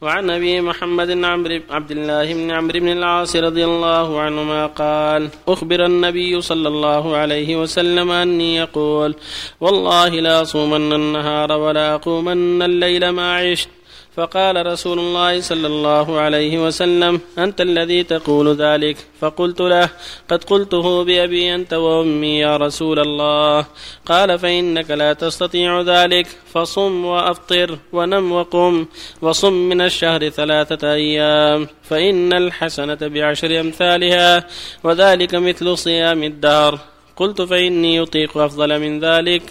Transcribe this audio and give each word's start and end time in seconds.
وعن 0.00 0.30
أبي 0.30 0.60
محمد 0.60 1.10
عمرو 1.24 1.60
عبد 1.70 1.90
الله 1.90 2.34
بن 2.34 2.50
عمرو 2.50 2.80
بن 2.80 2.88
العاص 2.88 3.36
رضي 3.36 3.64
الله 3.64 4.20
عنهما 4.20 4.66
قال 4.66 5.28
أخبر 5.48 5.86
النبي 5.86 6.40
صلى 6.40 6.68
الله 6.68 7.16
عليه 7.16 7.56
وسلم 7.56 8.10
أني 8.10 8.56
يقول 8.56 9.14
والله 9.60 10.08
لا 10.08 10.42
أصومن 10.42 10.92
النهار 10.92 11.52
ولا 11.52 11.94
أقومن 11.94 12.62
الليل 12.62 13.08
ما 13.08 13.36
عشت. 13.36 13.68
فقال 14.16 14.66
رسول 14.66 14.98
الله 14.98 15.40
صلى 15.40 15.66
الله 15.66 16.20
عليه 16.20 16.66
وسلم 16.66 17.20
أنت 17.38 17.60
الذي 17.60 18.02
تقول 18.02 18.56
ذلك؟ 18.56 18.96
فقلت 19.20 19.60
له 19.60 19.88
قد 20.30 20.44
قلته 20.44 21.04
بأبي 21.04 21.54
أنت 21.54 21.74
وأمي 21.74 22.38
يا 22.38 22.56
رسول 22.56 22.98
الله. 22.98 23.66
قال 24.06 24.38
فإنك 24.38 24.90
لا 24.90 25.12
تستطيع 25.12 25.80
ذلك 25.80 26.26
فصم 26.52 27.04
وأفطر 27.04 27.78
ونم 27.92 28.32
وقم 28.32 28.86
وصم 29.22 29.52
من 29.52 29.80
الشهر 29.80 30.28
ثلاثة 30.28 30.92
أيام 30.92 31.68
فإن 31.82 32.32
الحسنة 32.32 32.98
بعشر 33.00 33.60
أمثالها 33.60 34.46
وذلك 34.84 35.34
مثل 35.34 35.78
صيام 35.78 36.22
الدهر. 36.22 36.78
قلت 37.16 37.42
فإني 37.42 38.02
أطيق 38.02 38.38
أفضل 38.38 38.80
من 38.80 39.00
ذلك. 39.04 39.42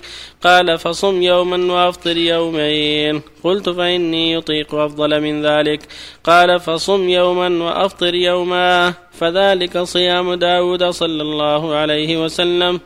قال 0.43 0.77
فصم 0.77 1.21
يوما 1.21 1.73
وأفطر 1.73 2.17
يومين. 2.17 3.21
قلت 3.43 3.69
فإني 3.69 4.37
أطيق 4.37 4.75
أفضل 4.75 5.21
من 5.21 5.45
ذلك. 5.45 5.79
قال 6.23 6.59
فصم 6.59 7.09
يوما 7.09 7.65
وأفطر 7.65 8.15
يوما. 8.15 8.93
فذلك 9.11 9.77
صيام 9.77 10.33
داود 10.33 10.83
صلى 10.83 11.21
الله 11.21 11.75
عليه 11.75 12.23
وسلم. 12.23 12.79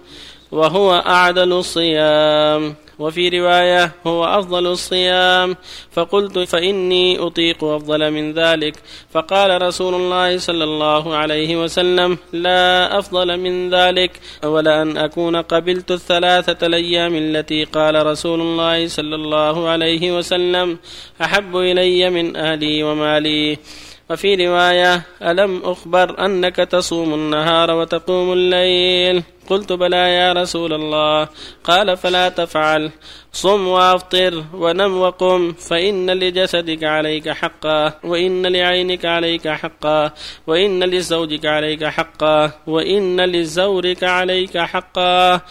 وهو 0.51 1.03
أعدل 1.07 1.53
الصيام. 1.53 2.75
وفي 2.99 3.29
رواية 3.29 3.91
هو 4.07 4.25
أفضل 4.25 4.67
الصيام. 4.67 5.55
فقلت 5.91 6.39
فإني 6.39 7.19
أطيق 7.19 7.63
أفضل 7.63 8.11
من 8.11 8.33
ذلك. 8.33 8.75
فقال 9.11 9.61
رسول 9.61 9.95
الله 9.95 10.37
صلى 10.37 10.63
الله 10.63 11.15
عليه 11.15 11.63
وسلم 11.63 12.17
لا 12.33 12.99
أفضل 12.99 13.37
من 13.37 13.69
ذلك. 13.69 14.19
ولا 14.43 14.81
أن 14.81 14.97
أكون 14.97 15.35
قبلت 15.35 15.91
الثلاثة 15.91 16.67
الأيام 16.67 17.15
التي 17.15 17.63
قال 17.63 18.05
رسول 18.05 18.41
الله 18.41 18.87
صلى 18.87 19.15
الله 19.15 19.69
عليه 19.69 20.17
وسلم 20.17 20.77
أحب 21.21 21.57
إلي 21.57 22.09
من 22.09 22.35
أهلي 22.35 22.83
ومالي. 22.83 23.57
وفي 24.09 24.47
رواية 24.47 25.01
ألم 25.21 25.61
أخبر 25.63 26.25
أنك 26.25 26.55
تصوم 26.55 27.13
النهار 27.13 27.71
وتقوم 27.71 28.33
الليل؟ 28.33 29.23
قلت 29.49 29.73
بلى 29.73 29.97
يا 29.97 30.33
رسول 30.33 30.73
الله. 30.73 31.27
قال 31.63 31.97
فلا 31.97 32.29
تفعل. 32.29 32.91
صم 33.33 33.67
وافطر 33.67 34.43
ونم 34.53 35.01
وقم. 35.01 35.53
فإن 35.53 36.09
لجسدك 36.11 36.83
عليك 36.83 37.29
حقا. 37.29 37.93
وإن 38.03 38.45
لعينك 38.45 39.05
عليك 39.05 39.47
حقا. 39.47 40.11
وإن 40.47 40.83
لزوجك 40.83 41.45
عليك 41.45 41.85
حقا. 41.85 42.51
وإن 42.67 43.21
لزورك 43.21 44.03
عليك 44.03 44.57
حقا. 44.57 45.41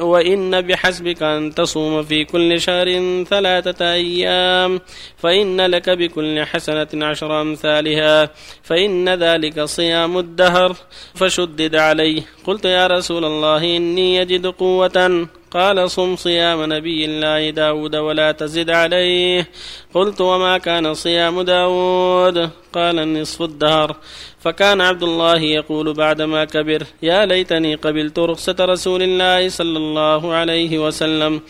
وإن 0.00 0.60
بحسبك 0.60 1.22
أن 1.22 1.54
تصوم 1.54 2.02
في 2.02 2.24
كل 2.24 2.60
شهر 2.60 2.86
ثلاثة 3.24 3.92
أيام 3.92 4.80
فإن 5.16 5.60
لك 5.60 5.90
بكل 5.90 6.44
حسنة 6.44 6.88
عشر 6.94 7.40
أمثالها 7.40 8.30
فإن 8.62 9.08
ذلك 9.08 9.64
صيام 9.64 10.18
الدهر 10.18 10.76
فشدد 11.14 11.74
عليه. 11.74 12.22
قلت 12.44 12.64
يا 12.64 12.86
رسول 12.86 13.24
الله 13.24 13.76
إني 13.76 14.16
يجد 14.16 14.46
قوة 14.46 15.28
قال 15.50 15.90
صم 15.90 16.16
صيام 16.16 16.72
نبي 16.72 17.04
الله 17.04 17.50
داود 17.50 17.96
ولا 17.96 18.32
تزد 18.32 18.70
عليه. 18.70 19.48
قلت 19.94 20.20
وما 20.20 20.58
كان 20.58 20.94
صيام 20.94 21.42
داود. 21.42 22.50
قال 22.72 23.12
نصف 23.12 23.42
الدهر. 23.42 23.96
فكان 24.40 24.80
عبد 24.80 25.02
الله 25.02 25.40
يقول 25.40 25.94
بعدما 25.94 26.44
كبر 26.44 26.82
يا 27.02 27.26
ليتني 27.26 27.74
قبلت 27.74 28.18
رخصة 28.18 28.56
رسول 28.60 29.02
الله 29.02 29.48
صلى 29.48 29.78
الله 29.78 30.34
عليه 30.34 30.78
وسلم. 30.78 31.40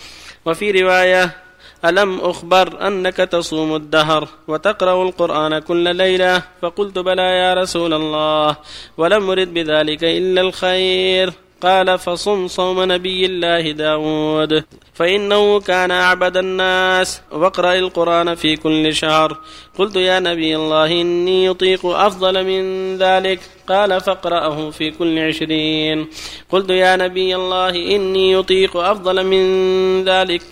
وفي 0.46 0.70
رواية 0.70 1.36
ألم 1.84 2.20
أخبر 2.20 2.86
أنك 2.86 3.16
تصوم 3.16 3.74
الدهر 3.76 4.28
وتقرأ 4.48 5.02
القرآن 5.02 5.58
كل 5.58 5.96
ليلة؟ 5.96 6.42
فقلت 6.62 6.98
بلى 6.98 7.22
يا 7.22 7.54
رسول 7.54 7.94
الله 7.94 8.56
ولم 8.96 9.30
أرد 9.30 9.54
بذلك 9.54 10.04
إلا 10.04 10.40
الخير. 10.40 11.45
قال 11.66 11.98
فصم 11.98 12.48
صوم 12.48 12.92
نبي 12.92 13.26
الله 13.26 13.70
داود. 13.70 14.64
فإنه 14.94 15.60
كان 15.60 15.90
أعبد 15.90 16.36
الناس. 16.36 17.20
واقرأ 17.32 17.74
القرآن 17.74 18.34
في 18.34 18.56
كل 18.56 18.94
شهر. 18.94 19.38
قلت 19.78 19.96
يا 19.96 20.20
نبي 20.20 20.56
الله 20.56 20.86
إني 20.86 21.46
يطيق 21.46 21.86
أفضل 21.86 22.44
من 22.44 22.62
ذلك. 22.98 23.40
قال 23.68 24.00
فاقرأه 24.00 24.70
في 24.70 24.90
كل 24.90 25.18
عشرين. 25.18 26.06
قلت 26.50 26.70
يا 26.70 26.96
نبي 26.96 27.36
الله 27.36 27.70
إني 27.70 28.32
يطيق 28.32 28.76
أفضل 28.76 29.26
من 29.26 29.44
ذلك. 30.04 30.42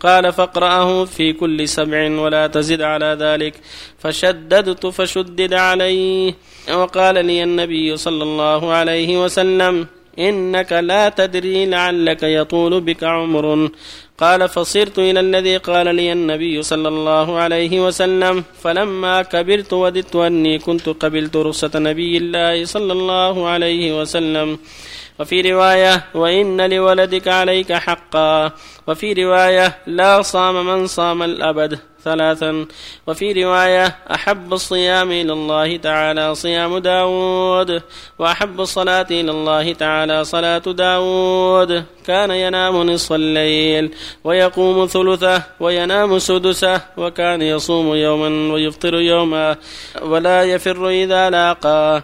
قال 0.00 0.32
فاقرأه 0.32 1.04
في 1.04 1.32
كل 1.32 1.68
سبع 1.68 2.20
ولا 2.20 2.46
تزد 2.46 2.82
على 2.82 3.16
ذلك. 3.20 3.54
فشددت 3.98 4.86
فشدد 4.86 5.54
عليه. 5.54 6.34
وقال 6.74 7.26
لي 7.26 7.42
النبي 7.42 7.96
صلى 7.96 8.22
الله 8.22 8.72
عليه 8.72 9.24
وسلم 9.24 9.86
إنك 10.18 10.72
لا 10.72 11.08
تدري 11.08 11.66
لعلك 11.66 12.22
يطول 12.22 12.80
بك 12.80 13.04
عمر. 13.04 13.70
قال 14.18 14.48
فصرت 14.48 14.98
إلى 14.98 15.20
الذي 15.20 15.56
قال 15.56 15.94
لي 15.94 16.12
النبي 16.12 16.62
صلى 16.62 16.88
الله 16.88 17.38
عليه 17.38 17.86
وسلم 17.86 18.44
فلما 18.62 19.22
كبرت 19.22 19.72
وددت 19.72 20.16
أني 20.16 20.58
كنت 20.58 20.88
قبلت 20.88 21.36
رخصة 21.36 21.70
نبي 21.74 22.16
الله 22.16 22.64
صلى 22.64 22.92
الله 22.92 23.48
عليه 23.48 24.00
وسلم. 24.00 24.58
وفي 25.20 25.52
رواية 25.52 26.04
وإن 26.14 26.70
لولدك 26.70 27.28
عليك 27.28 27.72
حقا. 27.72 28.52
وفي 28.86 29.12
رواية 29.12 29.78
لا 29.86 30.22
صام 30.22 30.66
من 30.66 30.86
صام 30.86 31.22
الأبد. 31.22 31.78
ثلاثا. 32.04 32.66
وفي 33.06 33.44
رواية 33.44 33.96
أحب 34.10 34.52
الصيام 34.52 35.10
إلى 35.10 35.32
الله 35.32 35.76
تعالى 35.76 36.34
صيام 36.34 36.78
داود 36.78 37.82
وأحب 38.18 38.60
الصلاة 38.60 39.06
إلى 39.10 39.30
الله 39.30 39.72
تعالى 39.72 40.24
صلاة 40.24 40.58
داود. 40.58 41.84
كان 42.06 42.30
ينام 42.30 42.82
نصف 42.82 43.12
الليل 43.12 43.94
ويقوم 44.24 44.86
ثلثه 44.86 45.42
وينام 45.60 46.18
سدسه 46.18 46.80
وكان 46.96 47.42
يصوم 47.42 47.94
يوما 47.94 48.52
ويفطر 48.52 48.94
يوما 48.94 49.56
ولا 50.02 50.42
يفر 50.42 50.88
إذا 50.88 51.30
لاقاه 51.30 52.02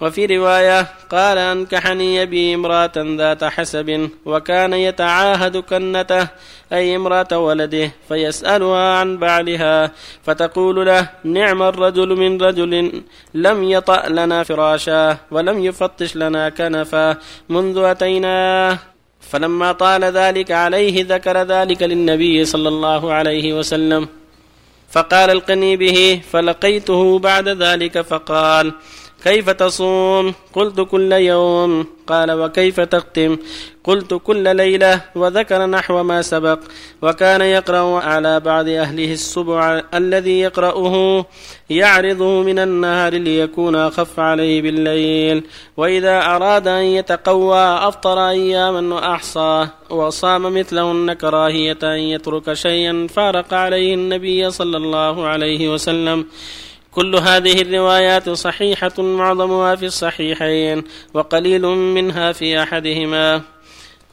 وفي 0.00 0.26
رواية 0.26 0.86
قال 1.10 1.38
أنكحني 1.38 2.22
أبي 2.22 2.54
امرأة 2.54 2.92
ذات 2.96 3.44
حسب 3.44 4.10
وكان 4.24 4.72
يتعاهد 4.72 5.56
كنته 5.56 6.28
أي 6.72 6.96
امرأة 6.96 7.38
ولده 7.38 7.92
فيسألها 8.08 8.98
عن 8.98 9.18
بعلها 9.18 9.92
فتقول 10.22 10.86
له 10.86 11.08
نعم 11.24 11.62
الرجل 11.62 12.08
من 12.16 12.42
رجل 12.42 13.02
لم 13.34 13.64
يطأ 13.64 14.08
لنا 14.08 14.42
فراشا 14.42 15.16
ولم 15.30 15.64
يفتش 15.64 16.16
لنا 16.16 16.48
كنفا 16.48 17.16
منذ 17.48 17.78
أتيناه. 17.78 18.78
فلما 19.20 19.72
طال 19.72 20.04
ذلك 20.04 20.52
عليه 20.52 21.04
ذكر 21.08 21.42
ذلك 21.42 21.82
للنبي 21.82 22.44
صلى 22.44 22.68
الله 22.68 23.12
عليه 23.12 23.54
وسلم. 23.54 24.08
فقال 24.90 25.30
القني 25.30 25.76
به 25.76 26.20
فلقيته 26.30 27.18
بعد 27.18 27.48
ذلك 27.48 28.00
فقال 28.00 28.72
كيف 29.26 29.50
تصوم؟ 29.50 30.34
قلت 30.52 30.80
كل 30.80 31.12
يوم. 31.12 31.86
قال 32.06 32.30
وكيف 32.32 32.80
تختم 32.80 33.36
قلت 33.84 34.14
كل 34.14 34.56
ليلة 34.56 35.00
وذكر 35.14 35.66
نحو 35.66 36.02
ما 36.02 36.22
سبق. 36.22 36.58
وكان 37.02 37.40
يقرأ 37.40 38.00
على 38.00 38.40
بعض 38.40 38.68
أهله 38.68 39.12
السبع 39.12 39.82
الذي 39.94 40.40
يقرأه 40.40 41.26
يعرضه 41.70 42.42
من 42.42 42.58
النهار 42.58 43.14
ليكون 43.14 43.76
أخف 43.76 44.20
عليه 44.20 44.62
بالليل. 44.62 45.44
وإذا 45.76 46.18
أراد 46.22 46.68
أن 46.68 46.82
يتقوى 46.82 47.58
أفطر 47.58 48.28
أياما 48.28 48.94
وأحصى. 48.94 49.68
وصام 49.90 50.58
مثلهن 50.58 51.12
كراهية 51.12 51.78
أن 51.82 51.98
يترك 51.98 52.52
شيئا 52.52 53.06
فارق 53.10 53.54
عليه 53.54 53.94
النبي 53.94 54.50
صلى 54.50 54.76
الله 54.76 55.26
عليه 55.26 55.68
وسلم. 55.68 56.26
كل 56.96 57.16
هذه 57.16 57.62
الروايات 57.62 58.30
صحيحة 58.30 58.92
معظمها 58.98 59.74
في 59.76 59.86
الصحيحين 59.86 60.84
وقليل 61.14 61.62
منها 61.62 62.32
في 62.32 62.62
أحدهما 62.62 63.42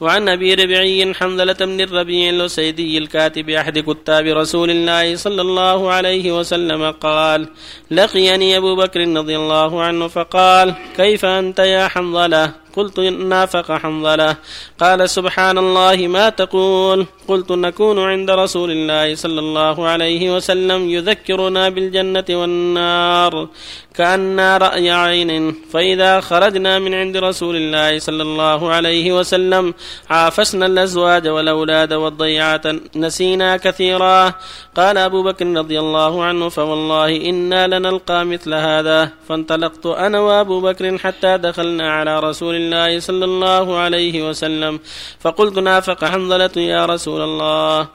وعن 0.02 0.30
أبي 0.30 0.54
ربعي 0.54 1.14
حنظلة 1.14 1.54
بن 1.54 1.82
الربيع 1.82 2.30
الأسيدي 2.30 2.98
الكاتب 2.98 3.50
أحد 3.50 3.80
كتاب 3.80 4.26
رسول 4.26 4.70
الله 4.72 5.16
صلى 5.16 5.42
الله 5.42 5.92
عليه 5.92 6.32
وسلم 6.40 6.92
قال: 6.92 7.48
لقيني 7.92 8.58
أبو 8.58 8.76
بكر 8.76 9.00
رضي 9.00 9.36
الله 9.36 9.82
عنه 9.84 10.08
فقال: 10.08 10.74
كيف 10.98 11.26
أنت 11.26 11.60
يا 11.60 11.88
حنظلة؟ 11.88 12.63
قلت 12.76 13.00
نافق 13.00 13.72
حنظلة. 13.72 14.36
قال 14.80 15.10
سبحان 15.10 15.58
الله 15.58 16.08
ما 16.08 16.30
تقول. 16.30 17.06
قلت 17.28 17.52
نكون 17.52 18.00
عند 18.00 18.32
رسول 18.32 18.72
الله 18.72 19.16
صلى 19.16 19.40
الله 19.40 19.88
عليه 19.88 20.36
وسلم 20.36 20.90
يذكرنا 20.90 21.70
بالجنة 21.70 22.26
والنار 22.30 23.48
كأننا 23.96 24.58
رأي 24.58 24.92
عين. 24.92 25.56
فإذا 25.72 26.20
خرجنا 26.20 26.80
من 26.80 26.94
عند 26.94 27.18
رسول 27.18 27.56
الله 27.56 28.00
صلى 28.00 28.24
الله 28.24 28.70
عليه 28.70 29.14
وسلم 29.20 29.74
عافسنا 30.10 30.66
الأزواج 30.66 31.28
والأولاد 31.28 31.94
والضيعات 31.94 32.66
نسينا 32.96 33.58
كثيرا. 33.58 34.34
قال 34.76 34.98
أبو 34.98 35.24
بكر 35.24 35.46
رضي 35.46 35.80
الله 35.80 36.24
عنه 36.24 36.50
فوالله 36.50 37.30
إنا 37.30 37.68
لنلقى 37.68 38.26
مثل 38.26 38.54
هذا. 38.54 39.10
فانطلقت 39.30 39.86
أنا 39.86 40.20
وأبو 40.20 40.62
بكر 40.62 40.98
حتى 40.98 41.38
دخلنا 41.38 41.92
على 41.94 42.20
رسول 42.20 42.56
الله 42.56 42.63
صلى 43.00 43.26
الله 43.26 43.78
عليه 43.78 44.30
وسلم. 44.30 44.80
فقلت 45.20 45.60
نافق 45.60 46.06
حنظلة 46.06 46.52
يا 46.58 46.86
رسول 46.86 47.22
الله. 47.22 47.88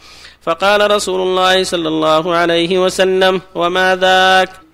فقال 0.42 0.90
رسول 0.90 1.20
الله 1.20 1.62
صلى 1.62 1.88
الله 1.88 2.34
عليه 2.34 2.78
وسلم 2.78 3.40
وما 3.54 3.96
ذاك؟ 3.96 4.67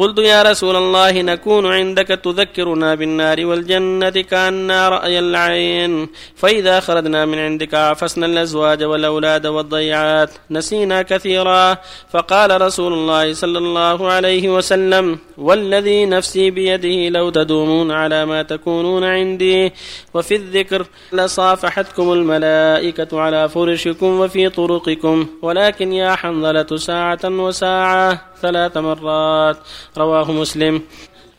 قلت 0.00 0.18
يا 0.18 0.42
رسول 0.42 0.76
الله 0.76 1.22
نكون 1.22 1.66
عندك 1.66 2.08
تذكرنا 2.08 2.94
بالنار 2.94 3.46
والجنة 3.46 4.10
كأننا 4.10 4.88
رأي 4.88 5.18
العين. 5.18 6.08
فإذا 6.36 6.80
خرجنا 6.80 7.26
من 7.26 7.38
عندك 7.38 7.74
عفسنا 7.74 8.26
الأزواج 8.26 8.84
والأولاد 8.84 9.46
والضيعات 9.46 10.30
نسينا 10.50 11.02
كثيرا. 11.02 11.76
فقال 12.12 12.60
رسول 12.60 12.92
الله 12.92 13.32
صلى 13.32 13.58
الله 13.58 14.10
عليه 14.12 14.48
وسلم 14.48 15.18
والذي 15.38 16.06
نفسي 16.06 16.50
بيده 16.50 17.08
لو 17.08 17.30
تدومون 17.30 17.90
على 17.90 18.26
ما 18.26 18.42
تكونون 18.42 19.04
عندي. 19.04 19.72
وفي 20.14 20.34
الذكر 20.36 20.86
لصافحتكم 21.12 22.12
الملائكة 22.12 23.20
على 23.20 23.48
فرشكم 23.48 24.20
وفي 24.20 24.48
طرقكم 24.48 25.26
ولكن 25.42 25.92
يا 25.92 26.14
حنظلة 26.14 26.76
ساعة 26.76 27.24
وساعة. 27.24 28.29
ثلاث 28.42 28.76
مرات. 28.76 29.56
رواه 29.98 30.32
مسلم. 30.32 30.82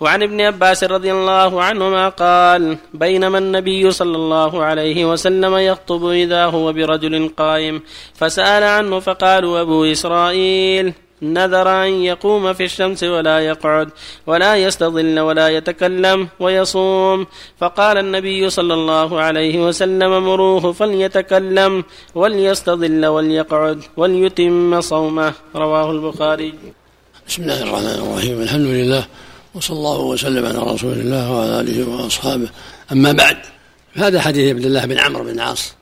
وعن 0.02 0.24
ابن 0.24 0.42
عباس 0.42 0.84
رضي 0.84 1.12
الله 1.12 1.64
عنهما 1.64 2.10
قال 2.10 2.78
بينما 2.94 3.38
النبي 3.38 3.92
صلى 3.92 4.18
الله 4.18 4.64
عليه 4.64 5.06
وسلم 5.06 5.54
يخطب 5.58 6.06
إذا 6.06 6.46
هو 6.46 6.74
برجل 6.74 7.30
قائم. 7.38 7.82
فسأل 8.14 8.64
عنه 8.64 9.00
فقالوا 9.00 9.62
أبو 9.62 9.86
إسرائيل 9.86 10.94
نذر 11.22 11.70
أن 11.70 11.90
يقوم 11.90 12.54
في 12.54 12.64
الشمس 12.64 13.04
ولا 13.04 13.40
يقعد 13.40 13.90
ولا 14.28 14.56
يستظل 14.56 15.20
ولا 15.20 15.48
يتكلم 15.50 16.28
ويصوم. 16.40 17.28
فقال 17.62 17.98
النبي 17.98 18.50
صلى 18.50 18.74
الله 18.74 19.10
عليه 19.22 19.56
وسلم 19.68 20.26
مروه 20.26 20.72
فليتكلم 20.72 21.84
وليستظل 22.16 23.06
وليقعد 23.06 23.80
وليتم 23.98 24.82
صومه. 24.82 25.34
رواه 25.56 25.92
البخاري. 25.92 26.81
بسم 27.28 27.42
الله 27.42 27.62
الرحمن 27.64 27.86
الرحيم. 27.86 28.42
الحمد 28.42 28.66
لله 28.66 29.08
وصلى 29.54 29.78
الله 29.78 30.00
وسلم 30.00 30.46
على 30.46 30.58
رسول 30.58 30.94
الله 30.94 31.32
وعلى 31.32 31.60
آله 31.60 31.90
وأصحابه. 31.90 32.50
أما 32.92 33.12
بعد 33.12 33.38
هذا 33.94 34.22
حديث 34.22 34.56
عبد 34.56 34.66
الله 34.66 34.86
بن 34.86 34.98
عمرو 34.98 35.24
بن 35.24 35.30
العاص 35.30 35.74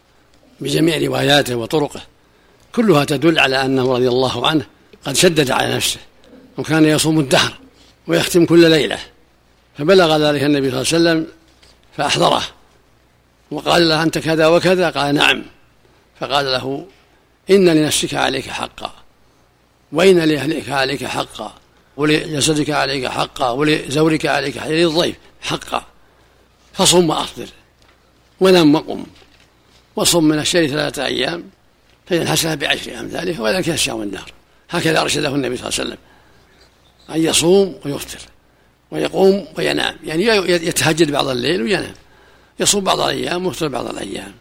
بجميع 0.60 0.98
رواياته 0.98 1.56
وطرقه. 1.56 2.02
كلها 2.76 3.06
تدل 3.06 3.40
على 3.40 3.66
أنه 3.66 3.94
رضي 3.94 4.08
الله 4.08 4.48
عنه 4.48 4.66
قد 5.06 5.16
شدد 5.16 5.52
على 5.52 5.76
نفسه 5.76 6.00
وكان 6.58 6.86
يصوم 6.86 7.20
الدهر 7.20 7.54
ويختم 8.08 8.46
كل 8.46 8.70
ليلة. 8.70 8.98
فبلغ 9.78 10.18
ذلك 10.18 10.44
النبي 10.44 10.72
صلى 10.72 10.82
الله 10.82 11.10
عليه 11.10 11.20
وسلم 11.20 11.28
فأحضره. 11.98 12.44
وقال 13.52 13.90
له 13.90 14.04
أنت 14.04 14.18
كذا 14.18 14.48
وكذا؟ 14.48 14.90
قال 14.90 15.16
نعم. 15.16 15.44
فقال 16.20 16.46
له 16.46 16.86
إن 17.50 17.70
لنفسك 17.70 18.14
عليك 18.14 18.50
حقا. 18.50 18.94
وإن 19.92 20.20
لأهلك 20.20 20.70
عليك 20.70 21.06
حقا؟ 21.06 21.54
ولجسدك 21.98 22.70
عليك 22.70 23.08
حقا؟ 23.08 23.50
ولزورك 23.50 24.26
عليك 24.26 24.58
حقا؟ 24.58 24.70
للضيف 24.70 25.16
حقا. 25.42 25.86
فصم 26.74 27.10
وأفطر. 27.10 27.48
ونم 28.40 28.76
وقم. 28.76 29.06
وصم 29.96 30.24
من 30.24 30.40
الشهر 30.40 30.68
ثلاثة 30.68 31.06
أيام. 31.06 31.44
فإن 32.06 32.22
الحسنة 32.22 32.56
بعشر 32.56 33.00
أمثالها 33.00 33.42
وذلك 33.42 33.70
الشام 33.70 34.02
النار 34.02 34.32
هكذا 34.70 35.02
أرشده 35.02 35.36
النبي 35.36 35.58
صلى 35.58 35.68
الله 35.68 35.80
عليه 35.80 35.90
وسلم. 35.90 35.98
أن 37.16 37.30
يصوم 37.30 37.80
ويفطر. 37.86 38.20
ويقوم 38.92 39.48
وينام. 39.58 39.96
يعني 40.04 40.26
يتهجد 40.48 41.12
بعض 41.12 41.28
الليل 41.28 41.62
وينام. 41.62 41.94
يصوم 42.60 42.84
بعض 42.84 43.00
الأيام 43.00 43.46
ويفطر 43.46 43.68
بعض 43.68 43.90
الأيام. 43.90 44.34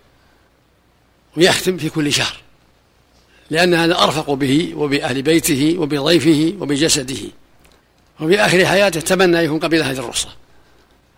ويختم 1.36 1.78
في 1.78 1.88
كل 1.88 2.12
شهر. 2.12 2.36
لأن 3.50 3.74
هذا 3.74 3.98
أرفق 3.98 4.30
به 4.30 4.72
وبأهل 4.76 5.22
بيته 5.22 5.74
وبضيفه 5.78 6.56
وبجسده. 6.60 7.30
وفي 8.20 8.40
آخر 8.40 8.66
حياته 8.66 9.00
تمنى 9.00 9.40
أن 9.40 9.44
يكون 9.44 9.58
قبل 9.58 9.82
هذه 9.82 9.98
الرخصة. 9.98 10.28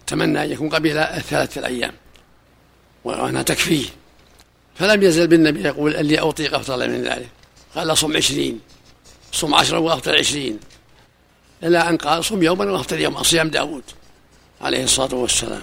تمنى 0.07 0.45
أن 0.45 0.53
يكون 0.53 0.69
قبل 0.69 0.99
الثلاثة 0.99 1.59
الأيام. 1.59 1.93
وأنها 3.05 3.43
تكفيه 3.43 3.87
فلم 4.75 5.03
يزل 5.03 5.27
بالنبي 5.27 5.63
يقول 5.63 5.97
اللي 5.97 6.19
أطيق 6.19 6.55
أفضل 6.55 6.91
من 6.91 7.03
ذلك. 7.03 7.29
قال 7.75 7.99
صم 7.99 8.17
عشرين. 8.17 8.61
صم 9.33 9.55
عشرا 9.55 9.79
وأفطر 9.79 10.19
عشرين. 10.19 10.59
إلى 11.63 11.79
أن 11.79 11.97
قال 11.97 12.25
صم 12.25 12.43
يوما 12.43 12.65
وأفطر 12.65 13.01
يوما 13.01 13.23
صيام 13.23 13.49
داود 13.49 13.83
عليه 14.61 14.85
الصلاة 14.85 15.15
والسلام. 15.15 15.63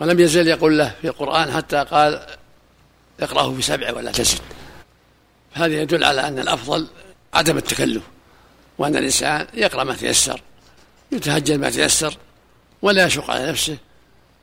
ولم 0.00 0.20
يزل 0.20 0.48
يقول 0.48 0.78
له 0.78 0.94
في 1.02 1.08
القرآن 1.08 1.52
حتى 1.52 1.84
قال 1.90 2.26
اقرأه 3.20 3.54
في 3.54 3.62
سبع 3.62 3.92
ولا 3.92 4.12
تزد. 4.12 4.38
هذا 5.54 5.82
يدل 5.82 6.04
على 6.04 6.28
أن 6.28 6.38
الأفضل 6.38 6.86
عدم 7.34 7.56
التكلف 7.56 8.02
وأن 8.78 8.96
الإنسان 8.96 9.46
يقرأ 9.54 9.84
ما 9.84 9.94
تيسر 9.94 10.40
يتهجد 11.12 11.52
ما 11.52 11.70
تيسر 11.70 12.16
ولا 12.82 13.06
يشق 13.06 13.30
على 13.30 13.48
نفسه 13.48 13.76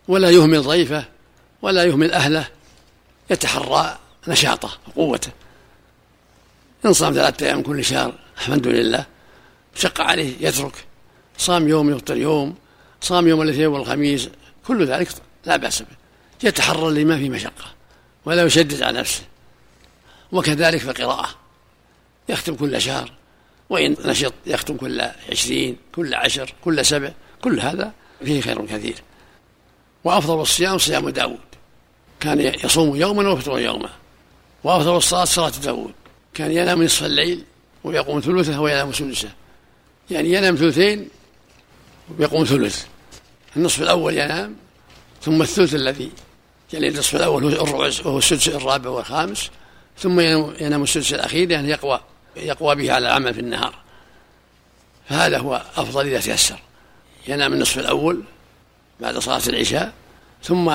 ولا 0.08 0.30
يهمل 0.30 0.62
ضيفه 0.62 1.06
ولا 1.62 1.84
يهمل 1.84 2.12
أهله 2.12 2.48
يتحرى 3.30 3.98
نشاطه 4.28 4.78
وقوته. 4.96 5.32
إن 6.86 6.94
صام 6.94 7.14
ثلاثة 7.14 7.46
أيام 7.46 7.62
كل 7.62 7.86
شهر 7.86 8.14
الحمد 8.38 8.68
لله. 8.68 9.06
شق 9.76 10.02
عليه 10.02 10.48
يترك. 10.48 10.86
صام 11.38 11.68
يوم 11.68 11.90
يفطر 11.90 12.18
يوم. 12.18 12.56
صام 13.02 13.28
يوم 13.28 13.42
الاثنين 13.42 13.68
والخميس. 13.68 14.30
كل 14.68 14.86
ذلك 14.86 15.10
لا 15.46 15.56
بأس 15.56 15.82
به. 15.82 15.96
يتحرى 16.44 17.04
لما 17.04 17.18
في 17.18 17.30
مشقة 17.30 17.66
ولا 18.26 18.44
يشدد 18.44 18.82
على 18.84 19.00
نفسه. 19.00 19.24
وكذلك 20.32 20.80
في 20.80 20.90
القراءة. 20.90 21.30
يختم 22.30 22.56
كل 22.56 22.82
شهر 22.82 23.12
وإن 23.70 23.96
نشط 24.06 24.34
يختم 24.46 24.78
كل 24.78 25.02
عشرين 25.32 25.78
كل 25.96 26.14
عشر 26.14 26.54
كل 26.64 26.86
سبع 26.86 27.12
كل 27.42 27.60
هذا 27.60 27.92
فيه 28.26 28.42
خير 28.42 28.66
كثير. 28.66 28.96
وأفضل 30.04 30.42
الصيام 30.42 30.78
صيام 30.78 31.10
داود. 31.10 31.40
كان 32.20 32.40
يصوم 32.40 32.96
يوما 32.96 33.30
ويفطر 33.30 33.60
يوما. 33.60 33.90
وأفضل 34.64 34.98
الصلاة 34.98 35.26
صلاة 35.26 35.50
داود. 35.50 35.94
كان 36.34 36.52
ينام 36.52 36.84
نصف 36.84 37.04
الليل 37.04 37.44
ويقوم 37.84 38.20
ثلثه 38.20 38.62
وينام 38.62 38.94
سدسه. 38.94 39.30
يعني 40.12 40.34
ينام 40.34 40.56
ثلثين 40.56 41.10
ويقوم 42.20 42.46
ثلث. 42.46 42.86
النصف 43.56 43.82
الأول 43.82 44.18
ينام 44.18 44.56
ثم 45.22 45.42
الثلث 45.42 45.76
الذي 45.76 46.12
يلي 46.74 46.88
النصف 46.88 47.16
الأول 47.16 47.44
هو 47.44 47.50
الربع 47.50 47.92
وهو 48.06 48.18
السدس 48.18 48.48
الرابع 48.48 48.90
والخامس. 48.90 49.50
ثم 49.98 50.20
ينام 50.20 50.84
السدس 50.84 51.14
الأخير 51.14 51.50
لأنه 51.50 51.70
يقوى 51.70 52.00
يقوى 52.36 52.76
به 52.76 52.94
على 52.94 53.08
العمل 53.08 53.34
في 53.34 53.40
النهار. 53.40 53.76
فهذا 55.10 55.38
هو 55.38 55.66
أفضل 55.78 56.08
إذا 56.08 56.20
تيسر. 56.20 56.60
ينام 57.28 57.54
النصف 57.54 57.80
الأول 57.80 58.24
بعد 59.00 59.18
صلاة 59.18 59.42
العشاء 59.48 59.94
ثم 60.44 60.74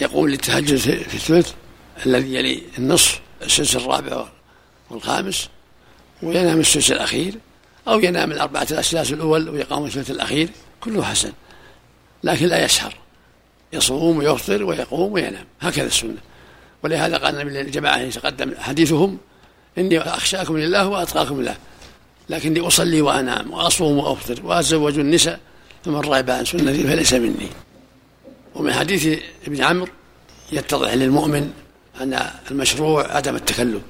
يقوم 0.00 0.28
للتهجد 0.28 0.76
في 0.76 1.14
الثلث 1.14 1.52
الذي 2.06 2.34
يلي 2.34 2.62
النصف 2.78 3.20
السدس 3.42 3.76
الرابع 3.76 4.28
والخامس 4.90 5.48
وينام 6.22 6.60
السدس 6.60 6.92
الأخير 6.92 7.34
أو 7.88 8.00
ينام 8.00 8.32
الأربعة 8.32 8.66
الأسلاس 8.70 9.12
الأول 9.12 9.48
ويقام 9.48 9.84
الثلث 9.84 10.10
الأخير 10.10 10.48
كله 10.80 11.04
حسن. 11.04 11.32
لكن 12.24 12.46
لا 12.46 12.64
يسهر. 12.64 12.94
يصوم 13.72 14.18
ويفطر 14.18 14.62
ويقوم 14.64 15.12
وينام. 15.12 15.44
هكذا 15.60 15.86
السنة. 15.86 16.16
ولهذا 16.82 17.16
قال 17.16 17.40
النبي 17.40 17.62
للجماعة 17.62 17.98
يتقدم 17.98 18.52
حديثهم 18.58 19.18
إني 19.78 19.98
أخشاكم 19.98 20.58
لله 20.58 20.86
وأتقاكم 20.86 21.42
له 21.42 21.56
لكني 22.28 22.60
أصلي 22.60 23.00
وأنام 23.00 23.52
وأصوم 23.52 23.98
وأفطر 23.98 24.46
وأتزوج 24.46 24.98
النساء 24.98 25.40
فمن 25.84 25.96
رغب 25.96 26.30
عن 26.30 26.44
سنتي 26.44 26.82
فليس 26.82 27.12
مني. 27.12 27.48
ومن 28.54 28.72
حديث 28.72 29.20
ابن 29.46 29.62
عمرو 29.62 29.88
يتضح 30.52 30.94
للمؤمن 30.94 31.50
أن 32.00 32.30
المشروع 32.50 33.16
عدم 33.16 33.36
التكلف 33.36 33.82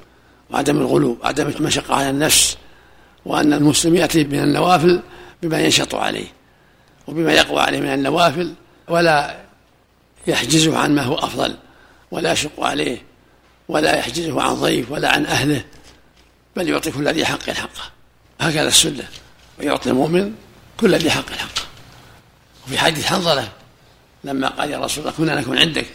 وعدم 0.49 0.77
الغلو 0.77 1.17
وعدم 1.21 1.47
المشقة 1.47 1.95
على 1.95 2.09
النفس 2.09 2.57
وأن 3.25 3.53
المسلم 3.53 3.95
يأتي 3.95 4.23
من 4.23 4.39
النوافل 4.39 5.01
بما 5.41 5.59
ينشط 5.59 5.95
عليه 5.95 6.27
وبما 7.07 7.33
يقوى 7.33 7.59
عليه 7.59 7.79
من 7.79 7.93
النوافل 7.93 8.53
ولا 8.87 9.39
يحجزه 10.27 10.77
عن 10.77 10.95
ما 10.95 11.01
هو 11.01 11.15
أفضل. 11.15 11.55
ولا 12.11 12.31
يشق 12.31 12.63
عليه 12.63 13.01
ولا 13.67 13.95
يحجزه 13.95 14.41
عن 14.41 14.53
ضيف 14.53 14.91
ولا 14.91 15.09
عن 15.09 15.25
أهله 15.25 15.63
بل 16.55 16.69
يعطي 16.69 16.91
كل 16.91 17.07
ذي 17.07 17.25
حق 17.25 17.49
حقه 17.49 17.91
هكذا 18.41 18.67
السنة. 18.67 19.07
ويعطي 19.59 19.89
المؤمن 19.89 20.33
كل 20.79 20.95
ذي 20.95 21.11
حق 21.11 21.31
حقه 21.31 21.61
وفي 22.67 22.77
حديث 22.77 23.05
حنظلة 23.05 23.51
لما 24.23 24.47
قال 24.47 24.71
يا 24.71 24.77
رسول 24.77 25.03
الله 25.03 25.17
كنا 25.17 25.35
نكون 25.35 25.57
عندك. 25.57 25.85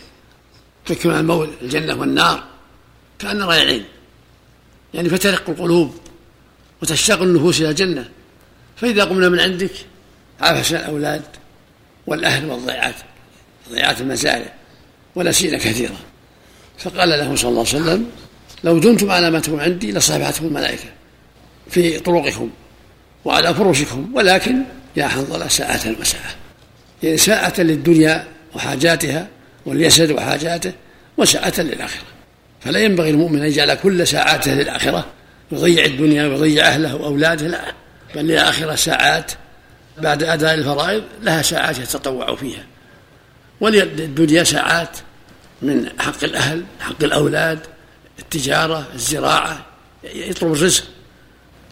تكون 0.87 1.17
الموت 1.17 1.51
الجنة 1.63 1.95
والنار 1.95 2.45
كأن 3.19 3.43
ريعين 3.43 3.85
يعني 4.95 5.09
فترق 5.09 5.51
القلوب 5.51 5.99
وتشتاق 6.83 7.23
النفوس 7.23 7.61
إلى 7.61 7.71
الجنة. 7.71 8.11
فإذا 8.77 9.05
قمنا 9.05 9.29
من 9.29 9.41
عندك 9.41 9.73
عفس 10.41 10.73
الأولاد 10.73 11.23
والأهل 12.07 12.51
والضيعات 12.51 12.95
ضيعات 13.71 14.01
المزارع. 14.01 14.55
ونسينا 15.17 15.59
كثيرا. 15.59 15.97
فقال 16.79 17.09
له 17.09 17.37
صلى 17.37 17.51
الله 17.51 17.67
عليه 17.73 17.83
وسلم 17.83 18.07
لو 18.65 18.79
دمتم 18.79 19.11
على 19.11 19.31
ما 19.31 19.41
تكون 19.41 19.61
عندي 19.61 19.93
لصافحتكم 19.93 20.47
الملائكة 20.47 20.85
في 21.71 21.99
طرقكم 21.99 22.51
وعلى 23.25 23.55
فرشكم 23.55 24.11
ولكن 24.15 24.57
يا 24.97 25.07
حنظلة 25.07 25.49
ساعة 25.49 25.81
وساعة 26.01 26.35
يعني 27.03 27.17
ساعة 27.17 27.55
للدنيا 27.59 28.25
وحاجاتها 28.55 29.29
والجسد 29.67 30.11
وحاجاته 30.11 30.73
وساعة 31.17 31.53
للآخرة. 31.59 32.07
فلا 32.61 32.79
ينبغي 32.79 33.11
المؤمن 33.11 33.39
أن 33.41 33.47
يجعل 33.47 33.75
كل 33.75 34.07
ساعاته 34.07 34.55
للآخرة 34.55 35.07
يضيع 35.53 35.85
الدنيا 35.85 36.27
ويضيع 36.27 36.69
أهله 36.69 36.95
وأولاده 36.95 37.47
لا. 37.47 37.75
بل 38.15 38.25
للآخرة 38.25 38.75
ساعات 38.75 39.33
بعد 39.99 40.23
أداء 40.23 40.55
الفرائض 40.55 41.03
لها 41.23 41.43
ساعات 41.43 41.79
يتطوع 41.79 42.37
فيها. 42.37 42.65
وللدنيا 43.61 44.45
ساعات 44.45 44.99
من 45.65 46.01
حق 46.01 46.25
الأهل 46.25 46.65
حق 46.81 47.05
الأولاد 47.05 47.59
التجارة 48.19 48.89
الزراعة 48.95 49.67
يطلب 50.05 50.53
الرزق. 50.53 50.85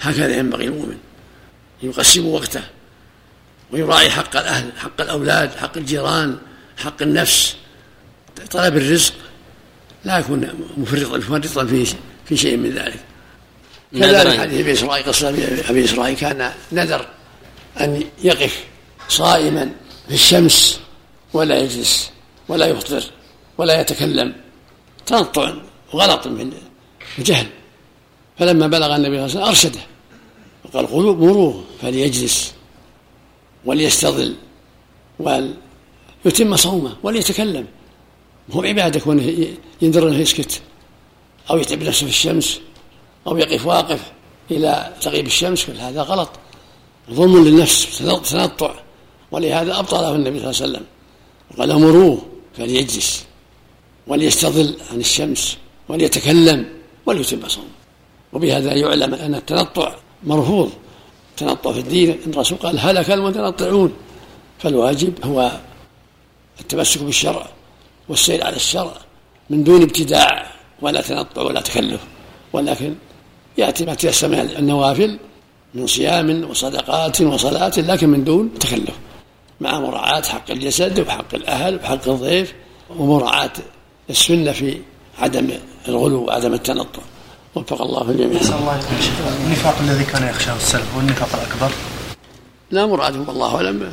هكذا 0.00 0.37
ينبغي 0.37 0.64
المؤمن. 0.64 0.99
يقسم 1.82 2.26
وقته 2.26 2.62
ويراعي 3.70 4.11
حق 4.11 4.37
الأهل 4.37 4.72
حق 4.78 5.00
الأولاد 5.00 5.54
حق 5.54 5.76
الجيران 5.76 6.38
حق 6.76 7.02
النفس. 7.02 7.56
طلب 8.50 8.76
الرزق 8.76 9.14
لا 10.04 10.18
يكون 10.18 10.68
مفرطا 10.76 11.16
مفرطا 11.16 11.66
في 11.66 11.94
في 12.28 12.37
شيء 12.37 12.56
من 12.56 12.70
ذلك. 12.70 13.00
كذلك 13.92 14.40
حديث 14.40 14.61
أبي 14.61 14.72
إسرائيل 14.72 15.06
قصة 15.06 15.28
أبي 15.68 15.84
إسرائيل 15.84 16.16
كان 16.16 16.52
نذر 16.72 17.06
أن 17.80 18.04
يقف 18.25 18.64
صائما 19.08 19.70
في 20.08 20.14
الشمس 20.14 20.80
ولا 21.32 21.58
يجلس 21.58 22.11
ولا 22.49 22.66
يفطر. 22.66 23.02
ولا 23.62 23.81
يتكلم 23.81 24.35
تنطع 25.07 25.54
وغلط 25.92 26.26
من 26.26 26.52
وجهل 27.19 27.47
فلما 28.38 28.66
بلغ 28.66 28.97
النبي 28.97 29.16
صلى 29.16 29.26
الله 29.26 29.28
عليه 29.28 29.42
وسلم 29.42 29.42
أرشده 29.42 29.81
وقال 30.64 30.85
مروه 31.21 31.64
فليجلس 31.83 32.54
وليستظل 33.64 34.35
وليتم 35.19 36.57
صومه 36.57 36.97
وليتكلم. 37.02 37.66
هو 38.52 38.62
عباده 38.62 39.00
كونه 39.00 39.47
ينذر 39.83 40.09
إنه 40.09 40.19
يسكت 40.19 40.62
أو 41.50 41.59
يتعب 41.59 41.83
نفسه 41.83 42.07
في 42.07 42.12
الشمس 42.12 42.61
أو 43.26 43.37
يقف 43.37 43.66
واقف 43.66 44.12
إلى 44.50 44.92
تغيب 45.00 45.26
الشمس 45.26 45.64
كل 45.64 45.76
هذا 45.76 46.02
غلط. 46.02 46.31
ظلم 47.11 47.45
للنفس 47.45 47.99
تنطع 48.31 48.75
ولهذا 49.31 49.78
أبطله 49.78 50.14
النبي 50.14 50.38
صلى 50.38 50.50
الله 50.50 50.62
عليه 50.62 50.71
وسلم 50.71 50.85
وقال 51.50 51.71
أمروه 51.71 52.23
فليجلس. 52.57 53.25
وليستظل 54.06 54.76
عن 54.92 55.00
الشمس 55.00 55.56
وليتكلم 55.88 56.66
وليتم 57.06 57.49
صومه 57.49 57.66
وبهذا 58.32 58.73
يعلم 58.73 59.14
أن 59.14 59.35
التنطع 59.35 59.94
مرفوض. 60.25 60.73
التنطع 61.30 61.73
في 61.73 61.80
الدين 61.80 62.11
ان 62.11 62.30
الرسول 62.30 62.59
قال 62.59 62.78
هلك 62.78 63.11
المتنطعون. 63.11 63.92
فالواجب 64.59 65.25
هو 65.25 65.52
التمسك 66.61 67.02
بالشرع 67.02 67.47
والسير 68.09 68.44
على 68.44 68.56
الشرع 68.56 68.94
من 69.50 69.64
دون 69.64 69.82
ابتداع 69.82 70.52
ولا 70.82 71.00
تنطع 71.00 71.42
ولا 71.42 71.61
تكلف. 71.61 72.00
ولكن 72.52 72.94
يأتي 73.59 73.85
ما 73.85 73.94
تيسر 73.94 74.28
من 74.28 74.38
النوافل 74.38 75.18
من 75.75 75.87
صيام 75.87 76.50
وصدقات 76.50 77.21
وصلاة 77.21 77.73
لكن 77.76 78.09
من 78.09 78.25
دون 78.25 78.54
تكلف. 78.61 78.94
مع 79.61 79.80
مراعاة 79.80 80.23
حق 80.23 80.50
الجسد 80.50 81.00
وحق 81.00 81.35
الأهل 81.35 81.76
وحق 81.76 82.09
الضيف 82.09 82.54
ومراعاة 82.90 83.52
السنة 84.11 84.52
في 84.52 84.78
عدم 85.18 85.49
الغلو 85.88 86.25
وعدم 86.25 86.54
التنطع. 86.54 87.02
وفق 87.54 87.82
الله 87.82 88.11
الجميع. 88.11 88.40
نسأل 88.40 88.54
الله 88.54 88.80
النفاق 89.47 89.78
الذي 89.80 90.04
كان 90.04 90.28
يخشاه 90.28 90.56
السلف 90.56 90.97
والنفاق 90.97 91.28
الأكبر؟ 91.35 91.75
لا 92.71 92.87
مرادهم 92.87 93.30
الله 93.30 93.56
أعلم 93.56 93.92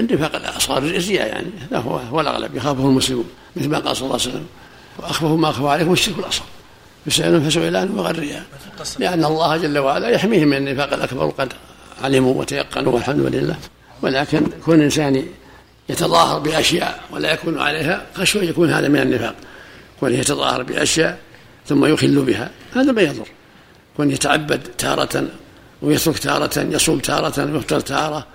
النفاق 0.00 0.36
الأصغر 0.36 0.78
الرزية 0.78 1.20
يعني. 1.20 1.50
لا 1.70 1.78
هو 1.78 1.96
هو 1.96 2.20
الأغلب 2.20 2.56
يخافه 2.56 2.82
المسلمون 2.82 3.24
مثل 3.56 3.68
ما 3.68 3.78
قال 3.78 3.96
صلى 3.96 4.06
الله 4.06 4.20
عليه 4.20 4.30
وسلم. 4.30 4.46
وأخفه 4.98 5.36
ما 5.36 5.50
أخفى 5.50 5.68
عليكم 5.68 5.92
الشرك 5.92 6.18
الأصغر. 6.18 6.46
يسألون 7.06 7.48
فسئلان 7.48 7.98
وغريا 7.98 8.42
لأن 8.98 9.24
الله 9.24 9.56
جل 9.56 9.78
وعلا 9.78 10.08
يحميهم 10.08 10.48
من 10.48 10.56
النفاق 10.56 10.92
الأكبر 10.92 11.24
وقد 11.24 11.52
علموا 12.02 12.34
وتيقنوا 12.34 12.92
والحمد 12.92 13.34
لله. 13.34 13.56
ولكن 14.02 14.46
كون 14.64 14.74
الإنسان 14.74 15.26
يتظاهر 15.88 16.38
بأشياء 16.38 17.00
ولا 17.10 17.32
يكون 17.32 17.58
عليها 17.58 18.06
خشوة 18.14 18.42
يكون 18.42 18.70
هذا 18.70 18.88
من 18.88 19.00
النفاق. 19.00 19.34
كون 20.00 20.12
يتظاهر 20.12 20.62
بأشياء 20.62 21.18
ثم 21.66 21.84
يخل 21.84 22.22
بها 22.22 22.50
هذا 22.74 22.92
ما 22.92 23.02
يضر. 23.02 23.28
كون 23.96 24.10
يتعبد 24.10 24.60
تارة 24.78 25.26
ويترك 25.82 26.18
تارة 26.18 26.58
يصوم 26.58 26.98
تارة 26.98 27.52
ويفطر 27.52 27.80
تارة 27.80 28.26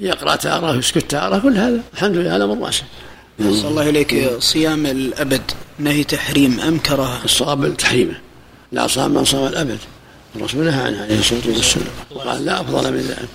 يقرأ 0.00 0.36
تارة 0.36 0.70
ويسكت 0.70 1.10
تارة 1.10 1.38
كل 1.38 1.56
هذا 1.56 1.80
الحمد 1.94 2.16
لله 2.16 2.36
هذا 2.36 2.46
من 2.46 2.62
راسه 2.62 2.82
صلى 3.38 3.68
الله 3.68 3.88
إليك 3.88 4.38
صيام 4.38 4.86
الأبد 4.86 5.42
نهي 5.78 6.04
تحريم 6.04 6.60
أم 6.60 6.78
كراهة 6.78 7.24
الصواب 7.24 7.76
تحريمه 7.76 8.14
لا 8.72 8.86
صام 8.86 9.14
من 9.14 9.24
صام 9.24 9.46
الأبد. 9.46 9.78
الرسول 10.36 10.64
نهى 10.64 10.82
عنه 10.82 11.02
عليه 11.02 11.18
الصلاة 11.18 11.40
والسلام. 11.46 11.86
وقال 12.10 12.44
لا 12.44 12.60
أفضل 12.60 12.92
من 12.92 12.98
ذلك. 12.98 13.28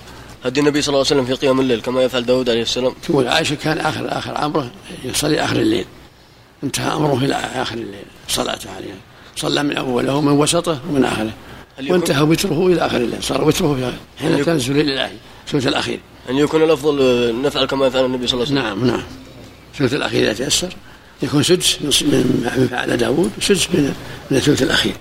هدي 0.44 0.60
النبي 0.60 0.82
صلى 0.82 0.88
الله 0.88 1.06
عليه 1.10 1.20
وسلم 1.20 1.24
في 1.24 1.46
قيام 1.46 1.60
الليل 1.60 1.80
كما 1.80 2.02
يفعل 2.02 2.26
داود 2.26 2.50
عليه 2.50 2.62
السلام. 2.62 2.92
تقول 3.02 3.28
عائشة 3.28 3.54
كان 3.54 3.78
آخر 3.78 4.18
آخر 4.18 4.44
أمره 4.44 4.70
يصلي 5.04 5.44
آخر 5.44 5.56
الليل. 5.56 5.84
انتهى 6.64 6.92
أمره 6.92 7.18
إلى 7.24 7.34
آخر 7.34 7.74
الليل 7.74 8.04
صلاته 8.28 8.70
عليه 8.76 8.94
صلى 9.36 9.62
من 9.62 9.76
أوله 9.76 10.14
ومن 10.14 10.32
وسطه 10.32 10.80
ومن 10.90 11.04
آخره. 11.04 11.32
وانتهى 11.90 12.22
وتره 12.22 12.66
إلى 12.66 12.86
آخر 12.86 12.96
الليل 12.96 13.22
صار 13.22 13.44
وتره 13.44 13.92
حين 14.18 14.44
تنزل 14.44 14.80
إلى 14.80 15.10
الثلث 15.46 15.66
الأخير. 15.66 16.00
أن 16.30 16.36
يكون 16.36 16.62
الأفضل 16.62 17.34
نفعل 17.42 17.64
كما 17.64 17.86
يفعل 17.86 18.04
النبي 18.04 18.26
صلى 18.26 18.42
الله 18.42 18.60
عليه 18.60 18.70
وسلم. 18.70 18.86
نعم 18.86 18.96
نعم. 18.96 19.06
الثلث 19.74 19.94
الأخير 19.94 20.30
إذا 20.30 20.32
تيسر 20.32 20.76
يكون 21.22 21.42
سدس 21.42 21.78
من 21.82 22.68
فعل 22.70 22.96
داود 22.96 23.30
سدس 23.40 23.68
من 23.70 23.94
الثلث 24.32 24.62
الأخير. 24.62 24.94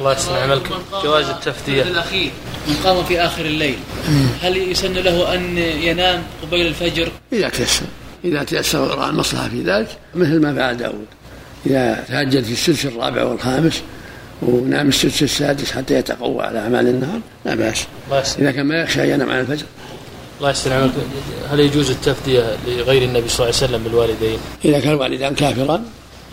الله 0.00 0.12
يحسن 0.12 0.32
عملك. 0.32 0.70
جواز 1.04 1.28
التفدية 1.28 1.82
الأخير 1.82 2.30
من 2.68 2.74
قام 2.84 3.04
في 3.04 3.20
آخر 3.20 3.44
الليل. 3.44 3.78
هل 4.42 4.56
يسن 4.56 4.92
له 4.92 5.34
أن 5.34 5.58
ينام 5.58 6.22
قبيل 6.42 6.66
الفجر؟ 6.66 7.08
إذا 7.32 7.48
تيسر. 7.48 7.86
إذا 8.24 8.44
تيسر 8.44 8.98
رأى 8.98 9.10
المصلحة 9.10 9.48
في 9.48 9.62
ذلك 9.62 9.88
مثل 10.14 10.40
ما 10.40 10.54
فعل 10.54 10.76
داود. 10.76 11.06
إذا 11.66 12.04
تهجد 12.08 12.44
في 12.44 12.52
السدس 12.52 12.86
الرابع 12.86 13.24
والخامس 13.24 13.82
ونام 14.42 14.88
السدس 14.88 15.22
السادس 15.22 15.72
حتى 15.72 15.94
يتقوى 15.94 16.42
على 16.42 16.58
أعمال 16.58 16.88
النهار 16.88 17.20
لا 17.44 17.54
بأس. 17.54 17.86
إذا 18.38 18.50
كان 18.50 18.66
ما 18.66 18.82
يخشى 18.82 19.12
ينام 19.12 19.30
عن 19.30 19.40
الفجر. 19.40 19.66
الله 20.38 20.50
يحسن 20.50 20.72
عملك. 20.72 20.92
هل 21.50 21.60
يجوز 21.60 21.90
التفدية 21.90 22.56
لغير 22.66 23.02
النبي 23.02 23.28
صلى 23.28 23.46
الله 23.46 23.56
عليه 23.56 23.66
وسلم 23.66 23.84
بالوالدين؟ 23.84 24.38
إذا 24.64 24.80
كان 24.80 24.92
الوالدان 24.92 25.34
كافران 25.34 25.84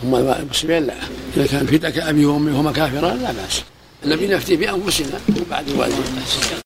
هما 0.03 0.39
المسلمين 0.39 0.87
لا 0.87 0.93
إذا 1.37 1.47
كان 1.47 1.65
فداك 1.67 1.97
أبي 1.97 2.25
وأمي 2.25 2.51
وهما 2.51 2.71
كافران 2.71 3.21
لا 3.21 3.31
بأس. 3.31 3.63
النبي 4.05 4.27
نفتي 4.27 4.55
بأنفسنا 4.55 5.19
وبعد 5.41 5.69
الوالدين. 5.69 6.03